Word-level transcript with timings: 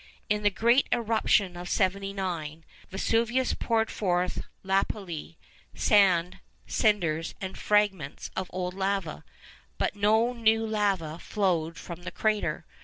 In 0.29 0.41
the 0.41 0.49
great 0.49 0.87
eruption 0.91 1.55
of 1.55 1.69
79, 1.69 2.65
Vesuvius 2.89 3.53
poured 3.53 3.91
forth 3.91 4.41
lapilli, 4.65 5.35
sand, 5.75 6.39
cinders, 6.65 7.35
and 7.39 7.55
fragments 7.55 8.31
of 8.35 8.49
old 8.51 8.73
lava, 8.73 9.23
but 9.77 9.95
no 9.95 10.33
new 10.33 10.65
lava 10.65 11.19
flowed 11.19 11.77
from 11.77 12.01
the 12.01 12.09
crater. 12.09 12.65